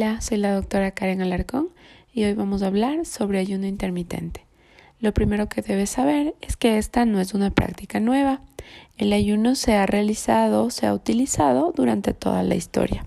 [0.00, 1.70] Hola, soy la doctora Karen Alarcón
[2.14, 4.44] y hoy vamos a hablar sobre ayuno intermitente.
[5.00, 8.40] Lo primero que debes saber es que esta no es una práctica nueva.
[8.96, 13.04] El ayuno se ha realizado, se ha utilizado durante toda la historia.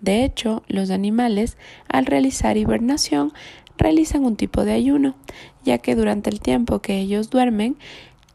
[0.00, 1.58] De hecho, los animales,
[1.88, 3.32] al realizar hibernación,
[3.78, 5.14] realizan un tipo de ayuno,
[5.62, 7.76] ya que durante el tiempo que ellos duermen,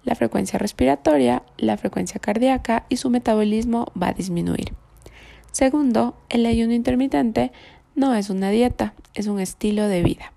[0.06, 4.72] la frecuencia respiratoria, la frecuencia cardíaca y su metabolismo va a disminuir.
[5.52, 7.52] Segundo, el ayuno intermitente
[7.98, 10.32] no es una dieta, es un estilo de vida.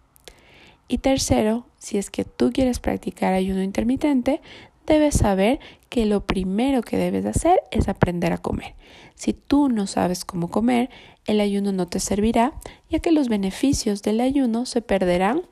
[0.89, 4.41] Y tercero, si es que tú quieres practicar ayuno intermitente,
[4.87, 5.61] debes saber
[5.91, 8.75] que lo primero que debes hacer es aprender a comer.
[9.15, 10.89] Si tú no sabes cómo comer,
[11.27, 12.55] el ayuno no te servirá,
[12.89, 15.43] ya que los beneficios del ayuno se perderán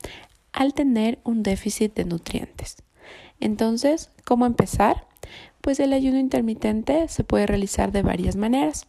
[0.52, 2.76] al tener un déficit de nutrientes.
[3.38, 5.07] Entonces, ¿cómo empezar?
[5.68, 8.86] Pues el ayuno intermitente se puede realizar de varias maneras.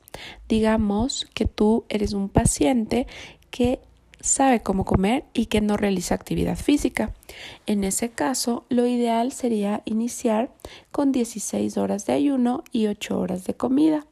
[0.47, 3.05] Digamos que tú eres un paciente
[3.51, 3.81] que
[4.21, 7.13] sabe cómo comer y que no realiza actividad física.
[7.65, 10.53] En ese caso, lo ideal sería iniciar
[10.89, 14.05] con 16 horas de ayuno y 8 horas de comida.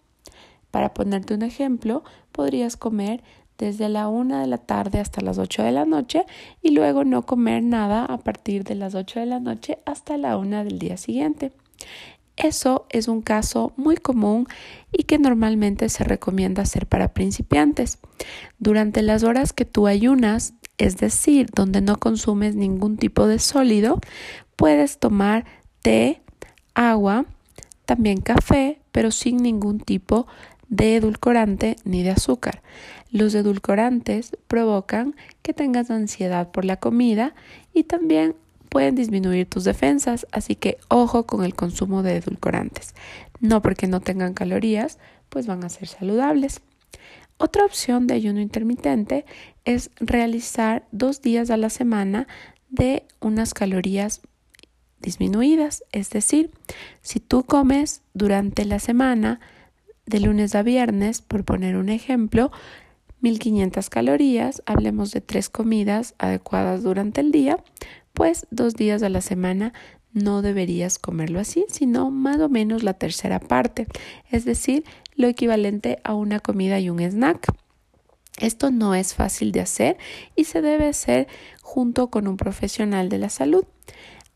[0.70, 2.04] Para ponerte un ejemplo,
[2.34, 3.24] podrías comer
[3.58, 6.26] desde la 1 de la tarde hasta las 8 de la noche
[6.62, 10.36] y luego no comer nada a partir de las 8 de la noche hasta la
[10.36, 11.54] 1 del día siguiente.
[12.38, 14.48] Eso es un caso muy común
[14.92, 17.98] y que normalmente se recomienda hacer para principiantes.
[18.60, 24.00] Durante las horas que tú ayunas, es decir, donde no consumes ningún tipo de sólido,
[24.56, 25.46] puedes tomar
[25.82, 26.22] té,
[26.76, 27.26] agua,
[27.86, 30.28] también café, pero sin ningún tipo
[30.70, 32.62] de edulcorante ni de azúcar.
[33.10, 37.34] Los edulcorantes provocan que tengas ansiedad por la comida
[37.74, 38.36] y también
[38.70, 42.96] pueden disminuir tus defensas, así que ojo con el consumo de edulcorantes.
[43.40, 44.98] No porque no tengan calorías,
[45.30, 46.62] pues van a ser saludables.
[47.38, 49.26] Otra opción de ayuno intermitente
[49.66, 52.28] es realizar dos días a la semana
[52.70, 54.22] de unas calorías
[55.00, 56.52] disminuidas, es decir,
[57.02, 59.40] si tú comes durante la semana
[60.06, 62.52] de lunes a viernes, por poner un ejemplo,
[63.22, 67.58] 1500 calorías, hablemos de tres comidas adecuadas durante el día,
[68.18, 69.74] pues dos días a la semana
[70.12, 73.86] no deberías comerlo así, sino más o menos la tercera parte,
[74.32, 74.84] es decir,
[75.16, 77.54] lo equivalente a una comida y un snack.
[78.40, 79.98] Esto no es fácil de hacer
[80.36, 81.28] y se debe hacer
[81.62, 83.66] junto con un profesional de la salud.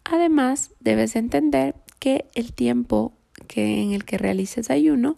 [0.04, 3.14] Además, debes entender que el tiempo
[3.52, 5.18] que en el que realices ayuno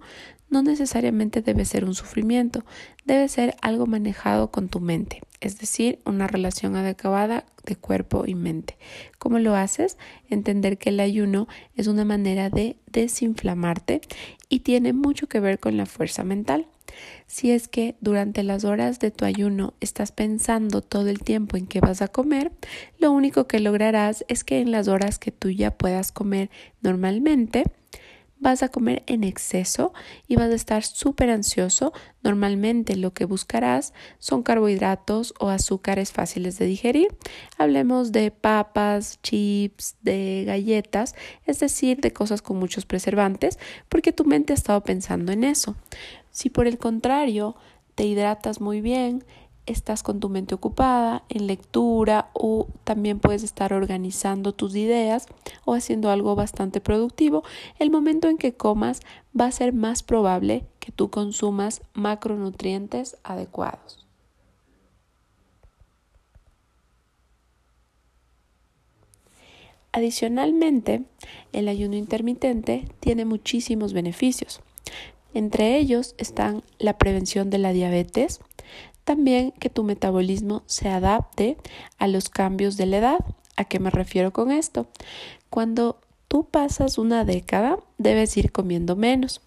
[0.50, 2.66] no necesariamente debe ser un sufrimiento,
[3.06, 8.34] debe ser algo manejado con tu mente, es decir, una relación adecuada de cuerpo y
[8.34, 8.76] mente.
[9.20, 10.00] ¿Cómo lo haces?
[10.32, 14.02] Entender que el ayuno es una manera de desinflamarte
[14.50, 16.66] y tiene mucho que ver con la fuerza mental.
[17.28, 21.68] Si es que durante las horas de tu ayuno estás pensando todo el tiempo en
[21.68, 22.52] qué vas a comer,
[22.98, 26.50] lo único que lograrás es que en las horas que tú ya puedas comer
[26.82, 27.64] normalmente,
[28.44, 29.94] vas a comer en exceso
[30.28, 31.94] y vas a estar súper ansioso.
[32.22, 37.08] Normalmente lo que buscarás son carbohidratos o azúcares fáciles de digerir.
[37.58, 41.16] Hablemos de papas, chips, de galletas,
[41.46, 43.58] es decir, de cosas con muchos preservantes,
[43.90, 45.76] porque tu mente ha estado pensando en eso.
[46.30, 47.56] Si por el contrario
[47.96, 49.24] te hidratas muy bien,
[49.66, 55.28] estás con tu mente ocupada en lectura o también puedes estar organizando tus ideas
[55.66, 57.44] o haciendo algo bastante productivo,
[57.80, 59.00] el momento en que comas
[59.40, 64.04] va a ser más probable que tú consumas macronutrientes adecuados.
[69.96, 71.04] Adicionalmente,
[71.52, 74.60] el ayuno intermitente tiene muchísimos beneficios.
[75.36, 78.40] Entre ellos están la prevención de la diabetes,
[79.04, 81.58] también que tu metabolismo se adapte
[81.98, 83.20] a los cambios de la edad.
[83.56, 84.88] ¿A qué me refiero con esto?
[85.50, 89.42] Cuando tú pasas una década, debes ir comiendo menos.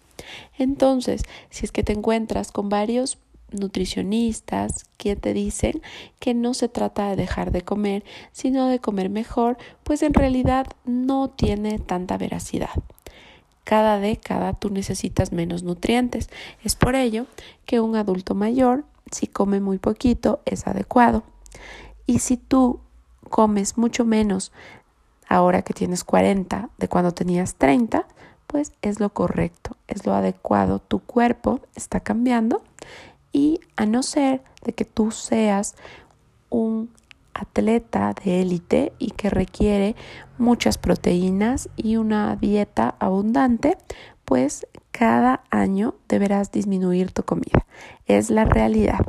[0.57, 3.17] Entonces, si es que te encuentras con varios
[3.51, 5.81] nutricionistas que te dicen
[6.19, 10.67] que no se trata de dejar de comer, sino de comer mejor, pues en realidad
[10.85, 12.83] no tiene tanta veracidad.
[13.63, 16.29] Cada década tú necesitas menos nutrientes.
[16.63, 17.25] Es por ello
[17.65, 21.23] que un adulto mayor si come muy poquito es adecuado.
[22.05, 22.79] Y si tú
[23.29, 24.51] comes mucho menos
[25.27, 28.07] ahora que tienes 40 de cuando tenías 30,
[28.47, 30.79] pues es lo correcto, es lo adecuado.
[30.79, 32.63] Tu cuerpo está cambiando
[33.33, 35.75] y a no ser de que tú seas
[36.49, 36.89] un
[37.33, 39.95] atleta de élite y que requiere
[40.37, 43.77] muchas proteínas y una dieta abundante,
[44.25, 44.65] pues
[44.97, 47.67] cada año deberás disminuir tu comida.
[48.07, 49.05] Es la realidad.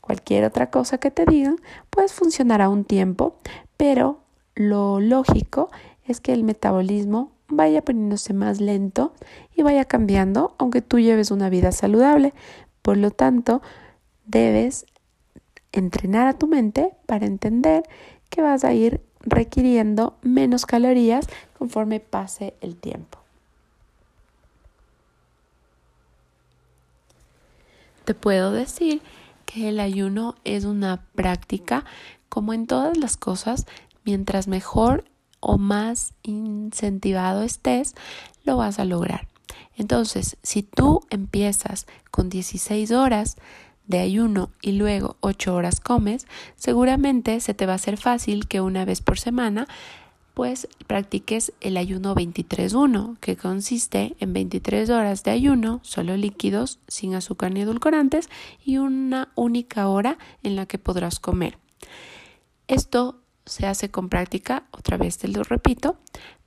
[0.00, 1.58] Cualquier otra cosa que te digan,
[1.90, 3.36] pues funcionará un tiempo,
[3.76, 4.18] pero
[4.56, 5.70] lo lógico
[6.04, 9.12] es que el metabolismo vaya poniéndose más lento
[9.54, 12.34] y vaya cambiando, aunque tú lleves una vida saludable.
[12.82, 13.62] Por lo tanto,
[14.26, 14.86] debes
[15.70, 17.84] entrenar a tu mente para entender
[18.28, 23.18] que vas a ir requiriendo menos calorías conforme pase el tiempo.
[28.08, 29.02] Te puedo decir
[29.44, 31.84] que el ayuno es una práctica
[32.30, 33.66] como en todas las cosas,
[34.02, 35.04] mientras mejor
[35.40, 37.94] o más incentivado estés,
[38.44, 39.28] lo vas a lograr.
[39.76, 43.36] Entonces, si tú empiezas con 16 horas
[43.86, 46.26] de ayuno y luego 8 horas comes,
[46.56, 49.68] seguramente se te va a hacer fácil que una vez por semana
[50.38, 57.16] pues practiques el ayuno 23-1, que consiste en 23 horas de ayuno, solo líquidos, sin
[57.16, 58.30] azúcar ni edulcorantes,
[58.64, 61.58] y una única hora en la que podrás comer.
[62.68, 65.98] Esto se hace con práctica, otra vez te lo repito,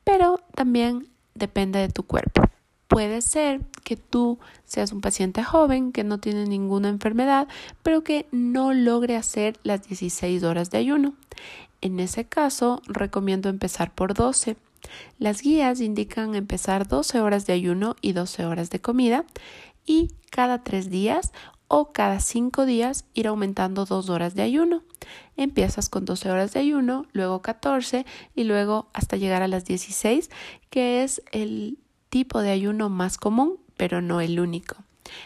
[0.05, 2.43] pero también depende de tu cuerpo.
[2.91, 7.47] Puede ser que tú seas un paciente joven que no tiene ninguna enfermedad,
[7.83, 11.13] pero que no logre hacer las 16 horas de ayuno.
[11.79, 14.57] En ese caso, recomiendo empezar por 12.
[15.19, 19.23] Las guías indican empezar 12 horas de ayuno y 12 horas de comida
[19.85, 21.31] y cada 3 días
[21.69, 24.83] o cada 5 días ir aumentando 2 horas de ayuno.
[25.37, 28.05] Empiezas con 12 horas de ayuno, luego 14
[28.35, 30.29] y luego hasta llegar a las 16,
[30.69, 31.77] que es el
[32.11, 34.75] tipo de ayuno más común, pero no el único.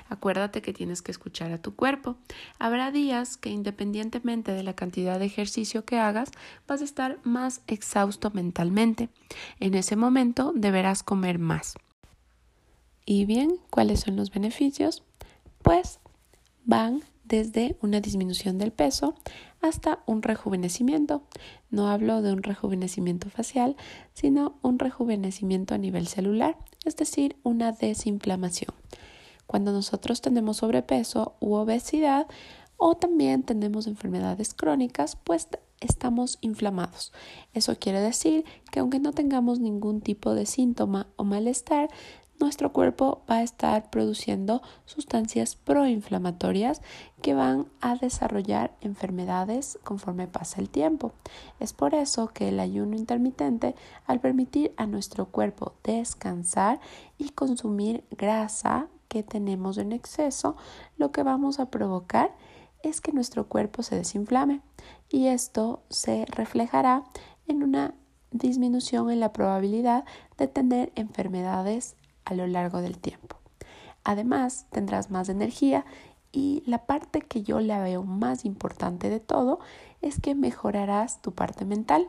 [0.07, 2.15] Acuérdate que tienes que escuchar a tu cuerpo.
[2.59, 6.31] Habrá días que independientemente de la cantidad de ejercicio que hagas,
[6.67, 9.09] vas a estar más exhausto mentalmente.
[9.59, 11.75] En ese momento deberás comer más.
[13.05, 15.03] ¿Y bien cuáles son los beneficios?
[15.61, 15.99] Pues
[16.65, 19.15] van desde una disminución del peso
[19.67, 21.23] hasta un rejuvenecimiento.
[21.69, 23.75] No hablo de un rejuvenecimiento facial,
[24.13, 28.73] sino un rejuvenecimiento a nivel celular, es decir, una desinflamación.
[29.47, 32.27] Cuando nosotros tenemos sobrepeso u obesidad
[32.77, 35.47] o también tenemos enfermedades crónicas, pues
[35.79, 37.13] estamos inflamados.
[37.53, 41.89] Eso quiere decir que aunque no tengamos ningún tipo de síntoma o malestar,
[42.39, 46.81] nuestro cuerpo va a estar produciendo sustancias proinflamatorias
[47.21, 51.13] que van a desarrollar enfermedades conforme pasa el tiempo.
[51.59, 56.79] Es por eso que el ayuno intermitente, al permitir a nuestro cuerpo descansar
[57.17, 60.57] y consumir grasa que tenemos en exceso,
[60.97, 62.35] lo que vamos a provocar
[62.83, 64.61] es que nuestro cuerpo se desinflame
[65.09, 67.03] y esto se reflejará
[67.47, 67.95] en una
[68.31, 70.05] disminución en la probabilidad
[70.37, 73.37] de tener enfermedades a lo largo del tiempo.
[74.03, 75.85] Además, tendrás más energía
[76.31, 79.59] y la parte que yo la veo más importante de todo
[80.01, 82.07] es que mejorarás tu parte mental,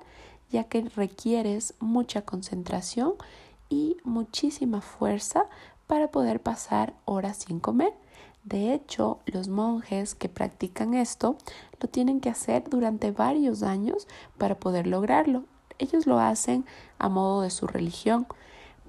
[0.50, 3.14] ya que requieres mucha concentración
[3.68, 5.46] y muchísima fuerza
[5.86, 7.94] para poder pasar horas sin comer.
[8.44, 11.36] De hecho, los monjes que practican esto
[11.80, 14.06] lo tienen que hacer durante varios años
[14.38, 15.44] para poder lograrlo.
[15.78, 16.64] Ellos lo hacen
[16.98, 18.26] a modo de su religión,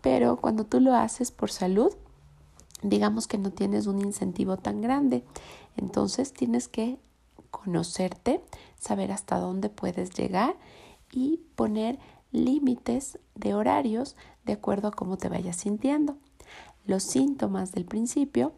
[0.01, 1.93] pero cuando tú lo haces por salud,
[2.81, 5.23] digamos que no tienes un incentivo tan grande.
[5.75, 6.99] Entonces tienes que
[7.51, 8.41] conocerte,
[8.77, 10.55] saber hasta dónde puedes llegar
[11.11, 11.99] y poner
[12.31, 16.17] límites de horarios de acuerdo a cómo te vayas sintiendo.
[16.85, 18.53] Los síntomas del principio,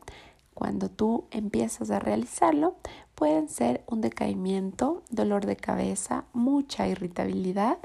[0.54, 2.76] cuando tú empiezas a realizarlo,
[3.16, 7.80] pueden ser un decaimiento, dolor de cabeza, mucha irritabilidad,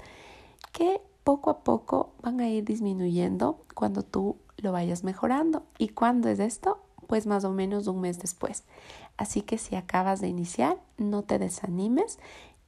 [0.73, 5.65] que poco a poco van a ir disminuyendo cuando tú lo vayas mejorando.
[5.79, 6.79] ¿Y cuándo es esto?
[7.07, 8.65] Pues más o menos un mes después.
[9.17, 12.19] Así que si acabas de iniciar, no te desanimes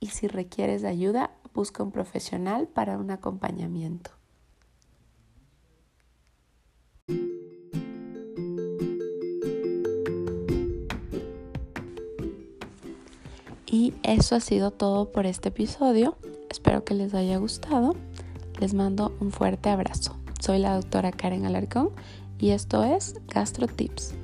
[0.00, 4.10] y si requieres ayuda, busca un profesional para un acompañamiento.
[13.68, 16.16] Y eso ha sido todo por este episodio.
[16.48, 17.94] Espero que les haya gustado.
[18.58, 20.16] Les mando un fuerte abrazo.
[20.40, 21.90] Soy la doctora Karen Alarcón
[22.38, 24.14] y esto es Gastro Tips.